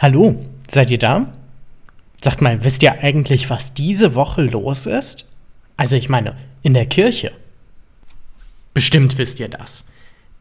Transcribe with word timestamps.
Hallo, 0.00 0.44
seid 0.70 0.90
ihr 0.92 0.98
da? 0.98 1.32
Sagt 2.22 2.40
mal, 2.40 2.62
wisst 2.62 2.82
ihr 2.84 3.00
eigentlich, 3.02 3.50
was 3.50 3.74
diese 3.74 4.14
Woche 4.14 4.42
los 4.42 4.86
ist? 4.86 5.24
Also 5.76 5.96
ich 5.96 6.08
meine, 6.08 6.36
in 6.62 6.74
der 6.74 6.86
Kirche. 6.86 7.32
Bestimmt 8.74 9.18
wisst 9.18 9.40
ihr 9.40 9.48
das. 9.48 9.84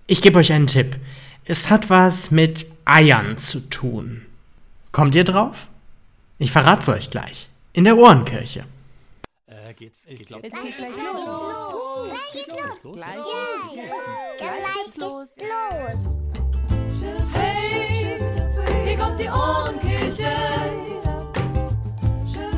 Ich 0.06 0.22
gebe 0.22 0.38
euch 0.40 0.54
einen 0.54 0.68
Tipp. 0.68 0.98
Es 1.46 1.72
hat 1.72 1.90
was 1.90 2.30
mit 2.30 2.68
Eiern 2.86 3.38
zu 3.38 3.60
tun. 3.62 4.26
Kommt 4.92 5.16
ihr 5.16 5.24
drauf? 5.24 5.68
Ich 6.38 6.52
verrat's 6.52 6.88
euch 6.88 7.10
gleich. 7.10 7.50
In 7.74 7.84
der 7.86 7.98
Ohrenkirche. 7.98 8.66
Äh, 9.48 9.74
geht's, 9.74 10.02
es 10.06 10.20
geht, 10.20 10.32
Es 10.44 10.54
geht 10.54 10.78
gleich 10.78 10.92
los. 10.92 12.10
Gleich 12.10 12.46
geht's 12.48 12.84
los. 12.84 12.96
Gleich 12.96 13.16
Gleich 14.38 14.86
geht's 14.86 14.98
los. 14.98 15.36
geht's 15.36 15.50
los. 16.04 16.27
Kommt 19.00 19.20
die 19.20 19.30
Ohrenkirche. 19.30 20.32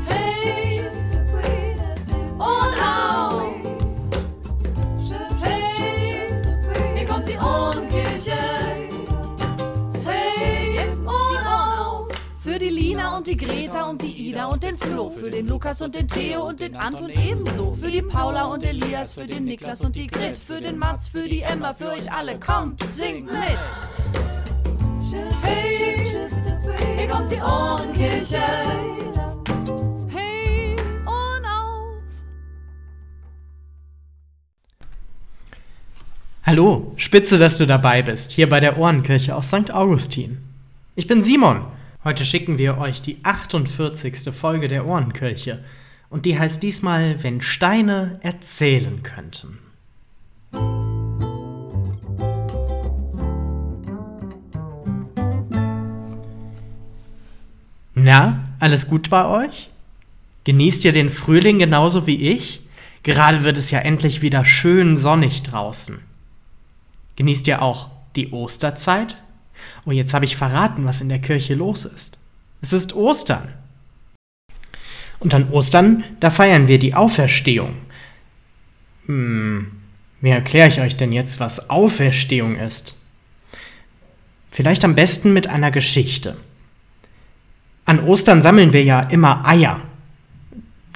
Hey, 0.08 0.82
Ohren 2.40 2.74
auf. 2.80 3.54
Hey, 5.42 6.30
hier 6.96 7.08
kommt 7.08 7.28
die 7.28 7.38
Ohrenkirche. 7.38 8.38
Hey, 10.06 10.74
jetzt 10.74 11.02
Ohren 11.02 11.48
auf. 11.48 12.08
Für 12.42 12.60
die 12.60 12.70
Lina 12.70 13.18
und 13.18 13.28
die 13.28 13.38
Greta 13.38 13.84
und 13.90 14.02
die 14.02 14.30
Ida 14.30 14.46
und 14.46 14.64
den 14.64 14.78
Flo. 14.78 15.10
Für 15.10 15.30
den 15.30 15.48
Lukas 15.48 15.82
und 15.82 15.94
den 15.96 16.08
Theo 16.08 16.48
und 16.48 16.60
den 16.60 16.76
Anton 16.76 17.10
ebenso. 17.10 17.74
Für 17.74 17.92
die 17.92 18.02
Paula 18.02 18.46
und 18.46 18.64
Elias, 18.64 19.14
für 19.14 19.28
den 19.28 19.44
Niklas 19.46 19.82
und 19.82 19.96
die 19.96 20.08
Grit. 20.08 20.38
Für 20.38 20.62
den 20.62 20.78
Mats, 20.78 21.10
für 21.10 21.28
die 21.28 21.42
Emma, 21.42 21.74
für 21.74 21.90
euch 21.92 22.12
alle. 22.12 22.40
Kommt, 22.40 22.82
singt 22.92 23.26
mit. 23.26 23.60
Hey, 25.42 25.89
hier 26.78 27.08
kommt 27.08 27.32
die 27.32 27.38
Ohrenkirche. 27.38 28.42
Hey, 30.12 30.76
Ohren 31.06 31.46
auf. 31.46 32.02
Hallo, 36.44 36.94
spitze, 36.98 37.38
dass 37.38 37.58
du 37.58 37.66
dabei 37.66 38.02
bist, 38.02 38.32
hier 38.32 38.50
bei 38.50 38.60
der 38.60 38.78
Ohrenkirche 38.78 39.36
aus 39.36 39.48
St. 39.48 39.72
Augustin. 39.72 40.38
Ich 40.96 41.08
bin 41.08 41.24
Simon. 41.24 41.66
Heute 42.04 42.26
schicken 42.26 42.58
wir 42.58 42.78
euch 42.78 43.02
die 43.02 43.20
48. 43.24 44.34
Folge 44.34 44.68
der 44.68 44.86
Ohrenkirche. 44.86 45.64
Und 46.10 46.26
die 46.26 46.40
heißt 46.40 46.64
diesmal, 46.64 47.24
wenn 47.24 47.42
Steine 47.42 48.20
erzählen 48.24 49.04
könnten. 49.04 49.60
Na, 58.12 58.44
alles 58.58 58.88
gut 58.88 59.12
bei 59.12 59.24
euch? 59.24 59.70
Genießt 60.44 60.84
ihr 60.84 60.92
den 60.92 61.12
Frühling 61.12 61.60
genauso 61.60 62.08
wie 62.08 62.30
ich? 62.30 62.62
Gerade 63.04 63.44
wird 63.44 63.56
es 63.56 63.70
ja 63.70 63.78
endlich 63.78 64.24
wieder 64.24 64.46
schön 64.46 64.98
sonnig 64.98 65.44
draußen. 65.44 66.00
Genießt 67.18 67.46
ihr 67.46 67.62
auch 67.62 67.92
die 68.16 68.32
Osterzeit? 68.32 69.18
Oh, 69.86 69.92
jetzt 69.92 70.16
habe 70.16 70.26
ich 70.26 70.38
verraten, 70.38 70.86
was 70.86 71.02
in 71.02 71.10
der 71.10 71.20
Kirche 71.20 71.54
los 71.54 71.86
ist. 71.86 72.18
Es 72.62 72.74
ist 72.74 72.96
Ostern. 72.96 73.48
Und 75.20 75.36
an 75.36 75.48
Ostern, 75.52 76.04
da 76.20 76.32
feiern 76.32 76.68
wir 76.68 76.80
die 76.80 76.96
Auferstehung. 76.96 77.76
Hm, 79.06 79.72
wie 80.20 80.30
erkläre 80.30 80.68
ich 80.68 80.82
euch 80.82 80.96
denn 80.96 81.12
jetzt, 81.12 81.40
was 81.40 81.70
Auferstehung 81.70 82.56
ist? 82.56 82.98
Vielleicht 84.50 84.84
am 84.84 84.96
besten 84.96 85.32
mit 85.32 85.46
einer 85.46 85.70
Geschichte. 85.70 86.38
An 87.90 88.02
Ostern 88.02 88.44
sammeln 88.44 88.72
wir 88.72 88.84
ja 88.84 89.00
immer 89.00 89.48
Eier. 89.48 89.82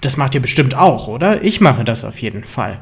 Das 0.01 0.15
macht 0.15 0.35
ihr 0.35 0.41
bestimmt 0.43 0.75
auch, 0.75 1.07
oder? 1.07 1.43
Ich 1.43 1.59
mache 1.59 1.83
das 1.83 2.03
auf 2.03 2.19
jeden 2.19 2.43
Fall. 2.43 2.77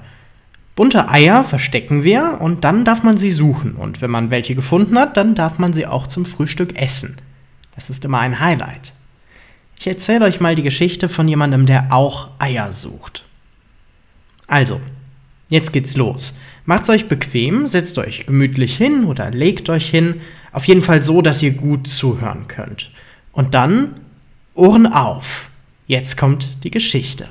Bunte 0.75 1.07
Eier 1.07 1.45
verstecken 1.45 2.03
wir 2.03 2.41
und 2.41 2.65
dann 2.65 2.83
darf 2.83 3.03
man 3.03 3.17
sie 3.17 3.31
suchen. 3.31 3.75
Und 3.75 4.01
wenn 4.01 4.11
man 4.11 4.29
welche 4.29 4.53
gefunden 4.53 4.99
hat, 4.99 5.15
dann 5.15 5.33
darf 5.33 5.59
man 5.59 5.71
sie 5.71 5.87
auch 5.87 6.07
zum 6.07 6.25
Frühstück 6.25 6.77
essen. 6.77 7.21
Das 7.73 7.89
ist 7.89 8.03
immer 8.03 8.19
ein 8.19 8.41
Highlight. 8.41 8.91
Ich 9.79 9.87
erzähle 9.87 10.25
euch 10.25 10.41
mal 10.41 10.55
die 10.55 10.63
Geschichte 10.63 11.07
von 11.07 11.29
jemandem, 11.29 11.65
der 11.65 11.93
auch 11.93 12.31
Eier 12.37 12.73
sucht. 12.73 13.23
Also, 14.45 14.81
jetzt 15.47 15.71
geht's 15.71 15.95
los. 15.95 16.33
Macht's 16.65 16.89
euch 16.89 17.07
bequem, 17.07 17.65
setzt 17.65 17.97
euch 17.97 18.25
gemütlich 18.25 18.75
hin 18.75 19.05
oder 19.05 19.31
legt 19.31 19.69
euch 19.69 19.89
hin. 19.89 20.19
Auf 20.51 20.65
jeden 20.67 20.81
Fall 20.81 21.01
so, 21.01 21.21
dass 21.21 21.41
ihr 21.41 21.51
gut 21.51 21.87
zuhören 21.87 22.49
könnt. 22.49 22.91
Und 23.31 23.53
dann 23.53 23.95
Ohren 24.53 24.87
auf. 24.87 25.49
Jetzt 25.87 26.17
kommt 26.17 26.63
die 26.63 26.71
Geschichte. 26.71 27.27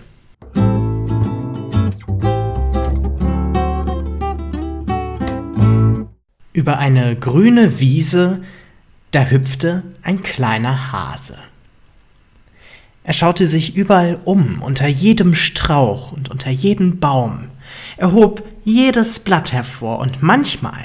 Über 6.52 6.78
eine 6.78 7.16
grüne 7.16 7.78
Wiese, 7.78 8.42
da 9.12 9.24
hüpfte 9.24 9.82
ein 10.02 10.22
kleiner 10.22 10.92
Hase. 10.92 11.38
Er 13.02 13.14
schaute 13.14 13.46
sich 13.46 13.76
überall 13.76 14.20
um, 14.24 14.62
unter 14.62 14.86
jedem 14.86 15.34
Strauch 15.34 16.12
und 16.12 16.28
unter 16.30 16.50
jedem 16.50 17.00
Baum. 17.00 17.48
Er 17.96 18.12
hob 18.12 18.42
jedes 18.64 19.20
Blatt 19.20 19.52
hervor 19.52 19.98
und 20.00 20.22
manchmal, 20.22 20.84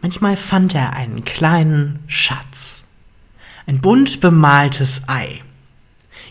manchmal 0.00 0.36
fand 0.36 0.74
er 0.74 0.94
einen 0.94 1.24
kleinen 1.24 1.98
Schatz. 2.06 2.83
Ein 3.66 3.80
bunt 3.80 4.20
bemaltes 4.20 5.02
Ei. 5.08 5.40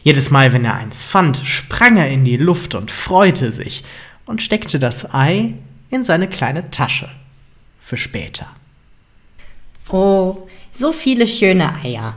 Jedes 0.03 0.29
Mal, 0.29 0.53
wenn 0.53 0.65
er 0.65 0.75
eins 0.75 1.03
fand, 1.03 1.37
sprang 1.45 1.97
er 1.97 2.09
in 2.09 2.25
die 2.25 2.37
Luft 2.37 2.75
und 2.75 2.91
freute 2.91 3.51
sich 3.51 3.83
und 4.25 4.41
steckte 4.41 4.79
das 4.79 5.13
Ei 5.13 5.55
in 5.89 6.03
seine 6.03 6.27
kleine 6.27 6.69
Tasche. 6.69 7.09
Für 7.79 7.97
später. 7.97 8.47
Oh, 9.89 10.47
so 10.73 10.91
viele 10.91 11.27
schöne 11.27 11.75
Eier. 11.83 12.15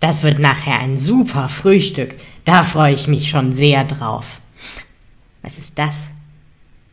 Das 0.00 0.22
wird 0.22 0.38
nachher 0.38 0.78
ein 0.78 0.96
super 0.96 1.48
Frühstück. 1.48 2.14
Da 2.44 2.62
freue 2.62 2.94
ich 2.94 3.08
mich 3.08 3.30
schon 3.30 3.52
sehr 3.52 3.84
drauf. 3.84 4.40
Was 5.42 5.58
ist 5.58 5.78
das? 5.78 6.08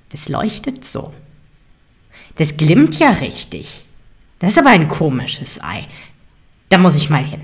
Das 0.09 0.29
leuchtet 0.29 0.85
so. 0.85 1.13
Das 2.35 2.57
glimmt 2.57 2.99
ja 2.99 3.11
richtig. 3.11 3.85
Das 4.39 4.51
ist 4.51 4.59
aber 4.59 4.69
ein 4.69 4.87
komisches 4.87 5.61
Ei. 5.61 5.87
Da 6.69 6.77
muss 6.77 6.95
ich 6.95 7.09
mal 7.09 7.23
hin. 7.23 7.41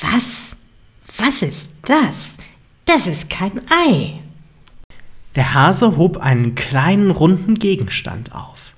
Was? 0.00 0.56
Was 1.18 1.42
ist 1.42 1.72
das? 1.82 2.38
Das 2.84 3.06
ist 3.06 3.30
kein 3.30 3.60
Ei. 3.70 4.20
Der 5.34 5.54
Hase 5.54 5.96
hob 5.96 6.18
einen 6.18 6.54
kleinen 6.54 7.10
runden 7.10 7.54
Gegenstand 7.54 8.34
auf. 8.34 8.74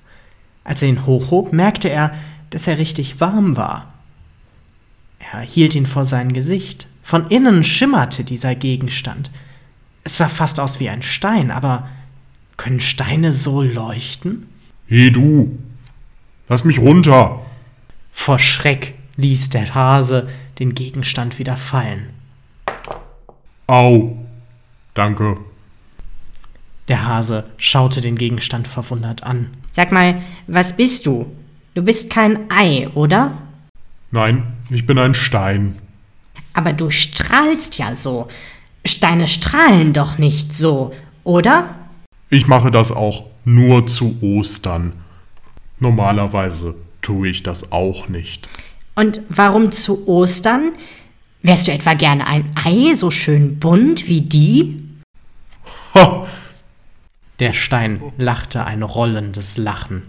Als 0.63 0.81
er 0.81 0.89
ihn 0.89 1.05
hochhob, 1.05 1.53
merkte 1.53 1.89
er, 1.89 2.13
dass 2.49 2.67
er 2.67 2.77
richtig 2.77 3.19
warm 3.19 3.55
war. 3.57 3.93
Er 5.19 5.39
hielt 5.41 5.75
ihn 5.75 5.85
vor 5.85 6.05
sein 6.05 6.33
Gesicht. 6.33 6.87
Von 7.03 7.27
innen 7.27 7.63
schimmerte 7.63 8.23
dieser 8.23 8.55
Gegenstand. 8.55 9.31
Es 10.03 10.17
sah 10.17 10.29
fast 10.29 10.59
aus 10.59 10.79
wie 10.79 10.89
ein 10.89 11.01
Stein, 11.01 11.51
aber 11.51 11.89
können 12.57 12.79
Steine 12.79 13.33
so 13.33 13.61
leuchten? 13.61 14.47
Hey 14.87 15.11
du, 15.11 15.57
lass 16.49 16.63
mich 16.63 16.79
runter. 16.79 17.41
Vor 18.17 18.39
Schreck 18.39 18.95
ließ 19.15 19.51
der 19.51 19.73
Hase 19.73 20.27
den 20.59 20.73
Gegenstand 20.75 21.39
wieder 21.39 21.55
fallen. 21.55 22.09
Au. 23.67 24.17
Danke. 24.93 25.37
Der 26.89 27.05
Hase 27.05 27.45
schaute 27.55 28.01
den 28.01 28.17
Gegenstand 28.17 28.67
verwundert 28.67 29.23
an. 29.23 29.51
Sag 29.71 29.93
mal, 29.93 30.21
was 30.47 30.75
bist 30.75 31.05
du? 31.05 31.31
Du 31.73 31.83
bist 31.83 32.09
kein 32.09 32.51
Ei, 32.51 32.89
oder? 32.95 33.37
Nein, 34.11 34.57
ich 34.69 34.85
bin 34.85 34.97
ein 34.97 35.15
Stein. 35.15 35.77
Aber 36.53 36.73
du 36.73 36.89
strahlst 36.89 37.77
ja 37.77 37.95
so. 37.95 38.27
Steine 38.83 39.27
strahlen 39.27 39.93
doch 39.93 40.17
nicht 40.17 40.53
so, 40.53 40.93
oder? 41.23 41.75
Ich 42.29 42.45
mache 42.45 42.71
das 42.71 42.91
auch 42.91 43.23
nur 43.45 43.87
zu 43.87 44.17
Ostern. 44.21 44.93
Normalerweise 45.79 46.75
tue 47.07 47.29
ich 47.29 47.41
das 47.41 47.71
auch 47.71 48.09
nicht. 48.09 48.49
Und 48.93 49.21
warum 49.29 49.71
zu 49.71 50.07
Ostern? 50.09 50.73
Wärst 51.41 51.67
du 51.67 51.71
etwa 51.71 51.93
gerne 51.93 52.27
ein 52.27 52.51
Ei, 52.55 52.95
so 52.95 53.11
schön 53.11 53.59
bunt 53.59 54.09
wie 54.09 54.21
die? 54.21 54.83
Ha! 55.93 56.27
Der 57.39 57.53
Stein 57.53 58.01
lachte 58.17 58.65
ein 58.65 58.83
rollendes 58.83 59.57
Lachen. 59.57 60.03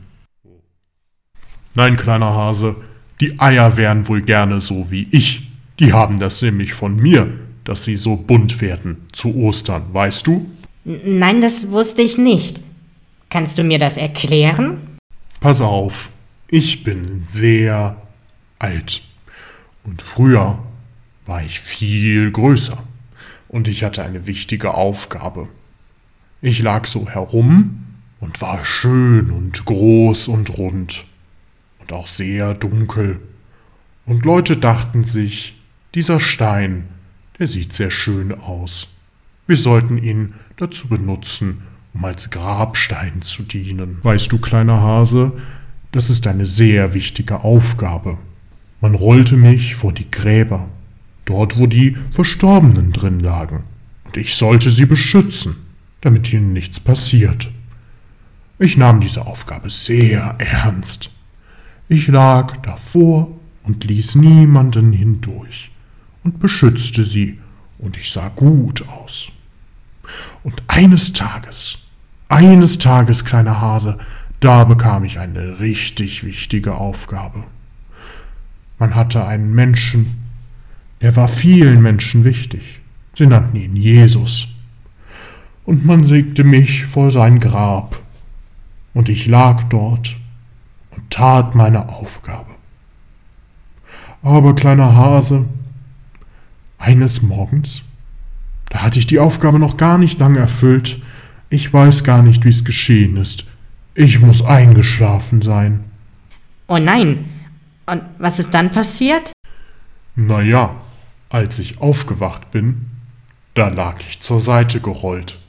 Nein, 1.74 1.96
kleiner 1.96 2.34
Hase, 2.34 2.74
die 3.20 3.38
Eier 3.38 3.76
wären 3.76 4.08
wohl 4.08 4.22
gerne 4.22 4.60
so 4.60 4.90
wie 4.90 5.06
ich. 5.12 5.48
Die 5.78 5.92
haben 5.92 6.18
das 6.18 6.42
nämlich 6.42 6.74
von 6.74 6.96
mir, 6.96 7.32
dass 7.62 7.84
sie 7.84 7.96
so 7.96 8.16
bunt 8.16 8.60
werden 8.60 9.06
zu 9.12 9.36
Ostern, 9.36 9.84
weißt 9.92 10.26
du? 10.26 10.50
Nein, 10.84 11.42
das 11.42 11.70
wusste 11.70 12.02
ich 12.02 12.18
nicht. 12.18 12.60
Kannst 13.30 13.56
du 13.56 13.62
mir 13.62 13.78
das 13.78 13.98
erklären? 13.98 14.98
Pass 15.38 15.60
auf, 15.60 16.08
ich 16.50 16.82
bin 16.82 17.22
sehr 17.26 18.00
alt. 18.58 19.02
Und 19.84 20.02
früher 20.02 20.58
war 21.26 21.42
ich 21.42 21.60
viel 21.60 22.30
größer 22.30 22.82
und 23.48 23.68
ich 23.68 23.84
hatte 23.84 24.02
eine 24.02 24.26
wichtige 24.26 24.74
Aufgabe. 24.74 25.48
Ich 26.40 26.60
lag 26.60 26.86
so 26.86 27.08
herum 27.08 27.84
und 28.20 28.40
war 28.40 28.64
schön 28.64 29.30
und 29.30 29.64
groß 29.64 30.28
und 30.28 30.56
rund 30.58 31.04
und 31.80 31.92
auch 31.92 32.06
sehr 32.06 32.54
dunkel. 32.54 33.20
Und 34.06 34.24
Leute 34.24 34.56
dachten 34.56 35.04
sich, 35.04 35.60
dieser 35.94 36.20
Stein, 36.20 36.88
der 37.38 37.46
sieht 37.46 37.72
sehr 37.72 37.90
schön 37.90 38.32
aus. 38.32 38.88
Wir 39.46 39.56
sollten 39.56 39.98
ihn 39.98 40.34
dazu 40.56 40.88
benutzen, 40.88 41.62
um 41.94 42.04
als 42.04 42.30
Grabstein 42.30 43.22
zu 43.22 43.42
dienen. 43.42 43.98
Weißt 44.02 44.30
du, 44.30 44.38
kleiner 44.38 44.80
Hase, 44.80 45.32
das 45.92 46.10
ist 46.10 46.26
eine 46.26 46.46
sehr 46.46 46.94
wichtige 46.94 47.44
Aufgabe. 47.44 48.18
Man 48.80 48.94
rollte 48.94 49.36
mich 49.36 49.74
vor 49.74 49.92
die 49.92 50.10
Gräber, 50.10 50.68
dort 51.24 51.58
wo 51.58 51.66
die 51.66 51.96
Verstorbenen 52.10 52.92
drin 52.92 53.20
lagen, 53.20 53.64
und 54.04 54.16
ich 54.16 54.36
sollte 54.36 54.70
sie 54.70 54.86
beschützen, 54.86 55.56
damit 56.00 56.32
ihnen 56.32 56.52
nichts 56.52 56.80
passiert. 56.80 57.50
Ich 58.58 58.76
nahm 58.76 59.00
diese 59.00 59.26
Aufgabe 59.26 59.70
sehr 59.70 60.36
ernst. 60.38 61.10
Ich 61.88 62.08
lag 62.08 62.56
davor 62.58 63.30
und 63.62 63.84
ließ 63.84 64.16
niemanden 64.16 64.92
hindurch 64.92 65.70
und 66.24 66.40
beschützte 66.40 67.04
sie, 67.04 67.38
und 67.78 67.96
ich 67.96 68.10
sah 68.10 68.28
gut 68.28 68.86
aus. 68.88 69.28
Und 70.42 70.62
eines 70.66 71.12
Tages, 71.12 71.78
eines 72.28 72.78
Tages, 72.78 73.24
kleiner 73.24 73.60
Hase, 73.60 73.98
da 74.40 74.64
bekam 74.64 75.04
ich 75.04 75.18
eine 75.18 75.60
richtig 75.60 76.24
wichtige 76.24 76.74
Aufgabe. 76.74 77.44
Man 78.78 78.94
hatte 78.94 79.26
einen 79.26 79.54
Menschen, 79.54 80.22
der 81.00 81.16
war 81.16 81.28
vielen 81.28 81.82
Menschen 81.82 82.24
wichtig. 82.24 82.80
Sie 83.14 83.26
nannten 83.26 83.56
ihn 83.56 83.74
Jesus. 83.74 84.48
Und 85.64 85.84
man 85.84 86.04
legte 86.04 86.44
mich 86.44 86.86
vor 86.86 87.10
sein 87.10 87.40
Grab. 87.40 88.00
Und 88.94 89.08
ich 89.08 89.26
lag 89.26 89.64
dort 89.64 90.16
und 90.90 91.10
tat 91.10 91.54
meine 91.54 91.88
Aufgabe. 91.88 92.50
Aber 94.22 94.54
kleiner 94.54 94.94
Hase, 94.94 95.46
eines 96.78 97.22
Morgens, 97.22 97.82
da 98.70 98.82
hatte 98.82 98.98
ich 98.98 99.06
die 99.06 99.18
Aufgabe 99.18 99.58
noch 99.58 99.76
gar 99.76 99.98
nicht 99.98 100.18
lange 100.18 100.38
erfüllt, 100.38 101.00
ich 101.50 101.72
weiß 101.72 102.04
gar 102.04 102.22
nicht, 102.22 102.44
wie 102.44 102.50
es 102.50 102.64
geschehen 102.64 103.16
ist. 103.16 103.44
Ich 104.00 104.20
muss 104.20 104.44
eingeschlafen 104.44 105.42
sein. 105.42 105.82
Oh 106.68 106.78
nein. 106.78 107.28
Und 107.84 108.02
was 108.18 108.38
ist 108.38 108.54
dann 108.54 108.70
passiert? 108.70 109.32
Na 110.14 110.40
ja, 110.40 110.76
als 111.30 111.58
ich 111.58 111.80
aufgewacht 111.80 112.52
bin, 112.52 112.86
da 113.54 113.66
lag 113.66 113.96
ich 114.08 114.20
zur 114.20 114.40
Seite 114.40 114.78
gerollt. 114.78 115.40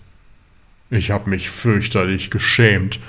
Ich 0.90 1.12
habe 1.12 1.30
mich 1.30 1.52
fürchterlich 1.52 2.32
geschämt. 2.32 3.00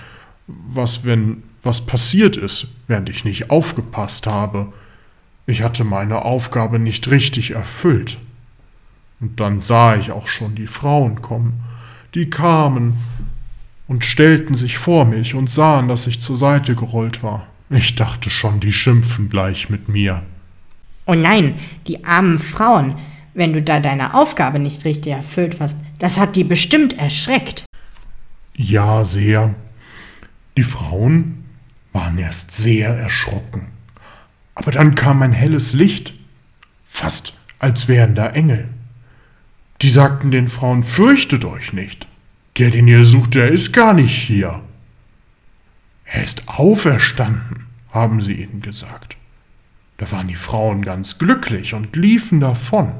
Was, 0.47 1.07
wenn 1.07 1.43
was 1.63 1.87
passiert 1.87 2.37
ist, 2.37 2.67
während 2.87 3.09
ich 3.09 3.25
nicht 3.25 3.49
aufgepasst 3.49 4.27
habe? 4.27 4.71
Ich 5.47 5.63
hatte 5.63 5.85
meine 5.85 6.21
Aufgabe 6.27 6.79
nicht 6.79 7.11
richtig 7.11 7.53
erfüllt. 7.53 8.19
Und 9.21 9.41
dann 9.41 9.63
sah 9.63 9.97
ich 9.97 10.13
auch 10.13 10.29
schon 10.29 10.55
die 10.55 10.67
Frauen 10.67 11.23
kommen. 11.23 11.65
Die 12.15 12.29
kamen 12.29 12.99
und 13.91 14.05
stellten 14.05 14.55
sich 14.55 14.79
vor 14.79 15.05
mich 15.05 15.35
und 15.35 15.51
sahen, 15.51 15.89
dass 15.89 16.07
ich 16.07 16.21
zur 16.21 16.37
Seite 16.37 16.77
gerollt 16.77 17.25
war. 17.25 17.49
Ich 17.71 17.97
dachte 17.97 18.31
schon, 18.31 18.61
die 18.61 18.73
schimpfen 18.73 19.29
gleich 19.29 19.69
mit 19.69 19.89
mir. 19.89 20.23
Oh 21.07 21.15
nein, 21.15 21.57
die 21.89 22.05
armen 22.05 22.39
Frauen. 22.39 23.01
Wenn 23.35 23.53
du 23.53 23.61
da 23.61 23.81
deine 23.81 24.15
Aufgabe 24.15 24.61
nicht 24.61 24.85
richtig 24.85 25.13
erfüllt 25.13 25.57
hast, 25.59 25.77
das 25.99 26.21
hat 26.21 26.37
die 26.37 26.45
bestimmt 26.45 26.97
erschreckt. 27.01 27.65
Ja, 28.55 29.05
sehr. 29.05 29.57
Die 30.57 30.63
Frauen 30.63 31.45
waren 31.93 32.17
erst 32.17 32.53
sehr 32.53 32.91
erschrocken. 32.91 33.67
Aber 34.55 34.71
dann 34.71 34.95
kam 34.95 35.21
ein 35.23 35.33
helles 35.33 35.73
Licht, 35.73 36.15
fast 36.85 37.33
als 37.59 37.89
wären 37.89 38.15
da 38.15 38.29
Engel. 38.29 38.69
Die 39.83 39.91
sagten 39.91 40.31
den 40.31 40.47
Frauen, 40.47 40.85
fürchtet 40.85 41.45
euch 41.45 41.73
nicht. 41.73 42.07
Der, 42.61 42.71
den 42.71 42.89
ihr 42.89 43.07
sucht, 43.07 43.37
der 43.37 43.49
ist 43.49 43.73
gar 43.73 43.95
nicht 43.95 44.15
hier. 44.15 44.61
Er 46.05 46.23
ist 46.23 46.47
auferstanden, 46.47 47.65
haben 47.91 48.21
sie 48.21 48.35
ihnen 48.35 48.61
gesagt. 48.61 49.17
Da 49.97 50.13
waren 50.13 50.29
die 50.29 50.35
Frauen 50.35 50.83
ganz 50.83 51.17
glücklich 51.17 51.73
und 51.73 51.97
liefen 51.97 52.39
davon. 52.39 52.93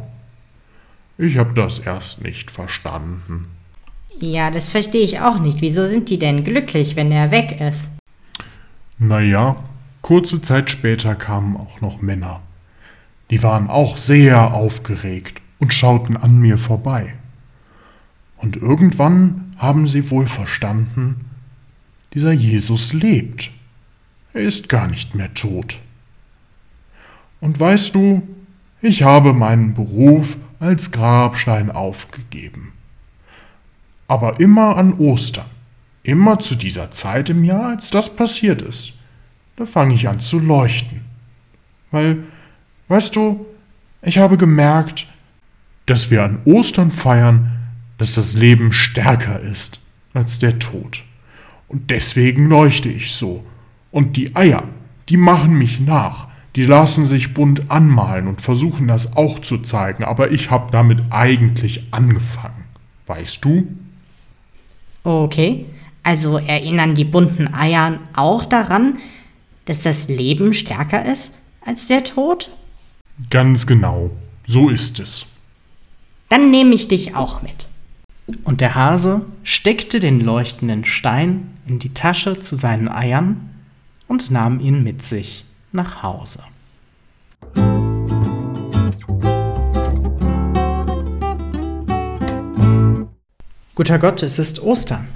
Ich 1.19 1.37
habe 1.37 1.53
das 1.53 1.79
erst 1.79 2.25
nicht 2.25 2.51
verstanden. 2.51 3.49
Ja, 4.19 4.51
das 4.51 4.67
verstehe 4.67 5.05
ich 5.05 5.21
auch 5.21 5.39
nicht. 5.39 5.61
Wieso 5.61 5.85
sind 5.85 6.09
die 6.09 6.19
denn 6.19 6.43
glücklich, 6.43 6.97
wenn 6.97 7.13
er 7.13 7.31
weg 7.31 7.61
ist? 7.61 7.91
Naja, 8.99 9.57
kurze 10.01 10.41
Zeit 10.41 10.71
später 10.71 11.15
kamen 11.15 11.59
auch 11.59 11.83
noch 11.83 12.01
Männer. 12.01 12.41
Die 13.29 13.43
waren 13.43 13.69
auch 13.69 13.99
sehr 13.99 14.55
aufgeregt 14.55 15.43
und 15.59 15.75
schauten 15.75 16.17
an 16.17 16.39
mir 16.39 16.57
vorbei. 16.57 17.13
Und 18.39 18.57
irgendwann 18.57 19.50
haben 19.61 19.87
sie 19.87 20.11
wohl 20.11 20.27
verstanden, 20.27 21.27
dieser 22.15 22.33
Jesus 22.33 22.95
lebt. 22.95 23.51
Er 24.33 24.41
ist 24.41 24.71
gar 24.71 24.89
nicht 24.89 25.15
mehr 25.15 25.33
tot. 25.35 25.79
Und 27.43 27.61
weißt 27.61 27.95
du, 27.95 28.27
ich 28.81 29.03
habe 29.03 29.35
meinen 29.35 29.75
Beruf 29.75 30.39
als 30.61 30.93
Grabstein 30.93 31.71
aufgegeben. 31.71 32.73
Aber 34.09 34.41
immer 34.41 34.79
an 34.79 34.95
Ostern, 34.95 35.45
immer 36.03 36.39
zu 36.39 36.55
dieser 36.55 36.91
Zeit 36.91 37.29
im 37.29 37.45
Jahr, 37.45 37.69
als 37.69 37.91
das 37.91 38.17
passiert 38.17 38.63
ist, 38.63 38.95
da 39.57 39.67
fange 39.67 39.95
ich 39.95 40.09
an 40.09 40.21
zu 40.21 40.39
leuchten. 40.39 41.03
Weil, 41.91 42.25
weißt 42.89 43.15
du, 43.15 43.45
ich 44.01 44.17
habe 44.17 44.39
gemerkt, 44.39 45.07
dass 45.85 46.11
wir 46.11 46.25
an 46.25 46.41
Ostern 46.47 46.91
feiern, 46.91 47.60
dass 48.01 48.15
das 48.15 48.33
Leben 48.33 48.73
stärker 48.73 49.41
ist 49.41 49.79
als 50.15 50.39
der 50.39 50.59
Tod. 50.59 51.05
Und 51.69 51.91
deswegen 51.91 52.49
leuchte 52.49 52.89
ich 52.89 53.13
so. 53.13 53.45
Und 53.91 54.17
die 54.17 54.35
Eier, 54.35 54.65
die 55.11 55.19
machen 55.19 55.53
mich 55.53 55.81
nach. 55.81 56.29
Die 56.57 56.65
lassen 56.65 57.07
sich 57.07 57.35
bunt 57.35 57.71
anmalen 57.71 58.27
und 58.27 58.41
versuchen 58.41 58.89
das 58.89 59.17
auch 59.19 59.41
zu 59.41 59.59
zeigen, 59.59 60.03
aber 60.03 60.31
ich 60.33 60.51
habe 60.51 60.73
damit 60.73 61.03
eigentlich 61.11 61.85
angefangen. 61.91 62.65
Weißt 63.07 63.45
du? 63.45 63.69
Okay, 65.05 65.67
also 66.03 66.39
erinnern 66.39 66.95
die 66.95 67.05
bunten 67.05 67.53
Eier 67.53 67.99
auch 68.17 68.47
daran, 68.47 68.99
dass 69.67 69.83
das 69.83 70.09
Leben 70.09 70.55
stärker 70.55 71.05
ist 71.05 71.35
als 71.61 71.87
der 71.87 72.03
Tod? 72.03 72.49
Ganz 73.29 73.67
genau, 73.67 74.11
so 74.47 74.71
ist 74.71 74.99
es. 74.99 75.27
Dann 76.31 76.51
nehme 76.51 76.75
ich 76.75 76.89
dich 76.89 77.15
auch 77.15 77.43
mit. 77.43 77.70
Und 78.45 78.61
der 78.61 78.75
Hase 78.75 79.23
steckte 79.43 80.01
den 80.01 80.21
leuchtenden 80.21 80.85
Stein 80.85 81.57
in 81.67 81.79
die 81.79 81.95
Tasche 81.95 82.41
zu 82.41 82.55
seinen 82.55 82.89
Eiern 82.89 83.51
und 84.09 84.31
nahm 84.31 84.61
ihn 84.61 84.83
mit 84.83 85.03
sich 85.03 85.45
nach 85.73 86.03
Hause. 86.03 86.41
Guter 93.75 93.99
Gott, 93.99 94.23
es 94.23 94.39
ist 94.39 94.61
Ostern. 94.61 95.09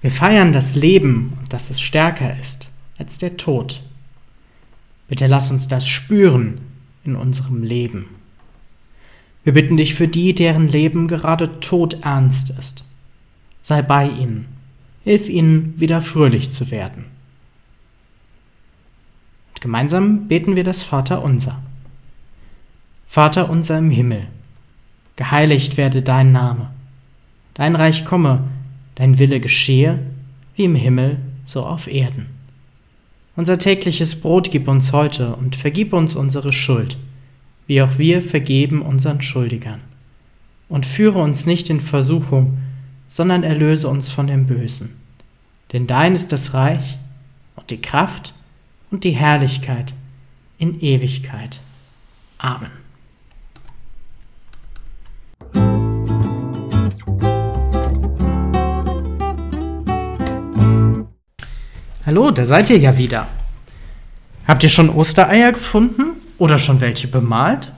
Wir 0.00 0.12
feiern 0.12 0.52
das 0.52 0.76
Leben 0.76 1.32
und 1.40 1.52
dass 1.52 1.70
es 1.70 1.80
stärker 1.80 2.38
ist 2.38 2.70
als 2.98 3.18
der 3.18 3.36
Tod. 3.36 3.82
Bitte 5.08 5.26
lass 5.26 5.50
uns 5.50 5.66
das 5.66 5.88
spüren 5.88 6.60
in 7.04 7.16
unserem 7.16 7.62
Leben. 7.62 8.17
Wir 9.48 9.54
bitten 9.54 9.78
dich 9.78 9.94
für 9.94 10.08
die, 10.08 10.34
deren 10.34 10.68
Leben 10.68 11.08
gerade 11.08 11.58
todernst 11.60 12.50
ist. 12.50 12.84
Sei 13.62 13.80
bei 13.80 14.06
ihnen, 14.06 14.44
hilf 15.04 15.26
ihnen, 15.30 15.72
wieder 15.80 16.02
fröhlich 16.02 16.50
zu 16.50 16.70
werden. 16.70 17.06
Und 19.48 19.62
gemeinsam 19.62 20.28
beten 20.28 20.54
wir 20.54 20.64
das 20.64 20.82
Vaterunser. 20.82 21.62
Vater 23.06 23.48
unser 23.48 23.78
im 23.78 23.88
Himmel, 23.88 24.26
geheiligt 25.16 25.78
werde 25.78 26.02
dein 26.02 26.30
Name, 26.30 26.68
dein 27.54 27.74
Reich 27.74 28.04
komme, 28.04 28.44
dein 28.96 29.18
Wille 29.18 29.40
geschehe, 29.40 29.98
wie 30.56 30.64
im 30.64 30.74
Himmel, 30.74 31.20
so 31.46 31.64
auf 31.64 31.86
Erden. 31.86 32.26
Unser 33.34 33.58
tägliches 33.58 34.20
Brot 34.20 34.50
gib 34.50 34.68
uns 34.68 34.92
heute 34.92 35.34
und 35.36 35.56
vergib 35.56 35.94
uns 35.94 36.16
unsere 36.16 36.52
Schuld, 36.52 36.98
wie 37.68 37.82
auch 37.82 37.98
wir 37.98 38.22
vergeben 38.22 38.82
unseren 38.82 39.20
Schuldigern. 39.20 39.80
Und 40.68 40.86
führe 40.86 41.18
uns 41.20 41.46
nicht 41.46 41.70
in 41.70 41.80
Versuchung, 41.80 42.58
sondern 43.08 43.44
erlöse 43.44 43.88
uns 43.88 44.08
von 44.08 44.26
dem 44.26 44.46
Bösen. 44.46 44.96
Denn 45.72 45.86
dein 45.86 46.14
ist 46.14 46.32
das 46.32 46.54
Reich 46.54 46.98
und 47.56 47.70
die 47.70 47.80
Kraft 47.80 48.34
und 48.90 49.04
die 49.04 49.12
Herrlichkeit 49.12 49.92
in 50.58 50.80
Ewigkeit. 50.80 51.60
Amen. 52.38 52.70
Hallo, 62.06 62.30
da 62.30 62.46
seid 62.46 62.70
ihr 62.70 62.78
ja 62.78 62.96
wieder. 62.96 63.28
Habt 64.46 64.62
ihr 64.62 64.70
schon 64.70 64.88
Ostereier 64.88 65.52
gefunden 65.52 66.17
oder 66.38 66.58
schon 66.58 66.80
welche 66.80 67.08
bemalt? 67.08 67.70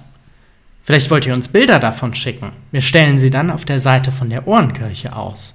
Vielleicht 0.85 1.11
wollt 1.11 1.27
ihr 1.27 1.35
uns 1.35 1.49
Bilder 1.49 1.79
davon 1.79 2.15
schicken. 2.15 2.53
Wir 2.71 2.81
stellen 2.81 3.19
sie 3.19 3.31
dann 3.31 3.51
auf 3.51 3.65
der 3.65 3.81
Seite 3.81 4.13
von 4.13 4.31
der 4.31 4.47
Ohrenkirche 4.47 5.15
aus. 5.15 5.55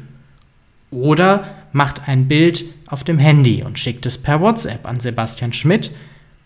oder 0.91 1.43
macht 1.73 2.07
ein 2.07 2.27
Bild 2.27 2.63
auf 2.87 3.03
dem 3.03 3.19
Handy 3.19 3.63
und 3.63 3.79
schickt 3.79 4.05
es 4.05 4.17
per 4.17 4.41
WhatsApp 4.41 4.85
an 4.85 4.99
Sebastian 4.99 5.53
Schmidt 5.53 5.91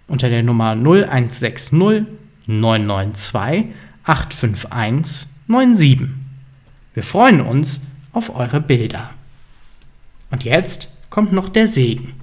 unter 0.08 0.30
der 0.30 0.44
Nummer 0.44 0.72
0160 0.72 2.06
992 2.48 3.66
851 4.04 5.28
97. 5.48 6.25
Wir 6.96 7.04
freuen 7.04 7.42
uns 7.42 7.82
auf 8.14 8.34
eure 8.34 8.62
Bilder. 8.62 9.12
Und 10.32 10.44
jetzt 10.44 10.88
kommt 11.12 11.34
noch 11.34 11.50
der 11.50 11.68
Segen. 11.68 12.14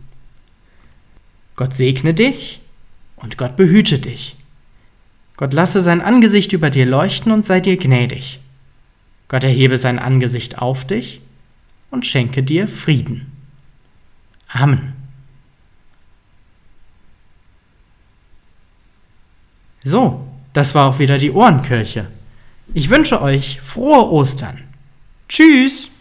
Gott 1.57 1.77
segne 1.77 2.15
dich 2.15 2.63
und 3.17 3.37
Gott 3.37 3.57
behüte 3.57 3.99
dich. 3.99 4.35
Gott 5.37 5.53
lasse 5.53 5.83
sein 5.83 6.01
Angesicht 6.01 6.53
über 6.53 6.71
dir 6.71 6.87
leuchten 6.87 7.33
und 7.33 7.45
sei 7.45 7.61
dir 7.61 7.77
gnädig. 7.77 8.41
Gott 9.29 9.45
erhebe 9.45 9.77
sein 9.77 9.99
Angesicht 9.99 10.59
auf 10.59 10.87
dich 10.87 11.21
und 11.91 12.07
schenke 12.07 12.43
dir 12.43 12.67
Frieden. 12.67 13.31
Amen. 14.49 14.95
So, 19.85 20.27
das 20.53 20.75
war 20.75 20.89
auch 20.89 20.99
wieder 20.99 21.19
die 21.19 21.31
Ohrenkirche. 21.31 22.09
Ich 22.75 22.89
wünsche 22.89 23.21
euch 23.21 23.61
frohe 23.63 24.11
Ostern. 24.11 24.63
Tschüss! 25.29 25.92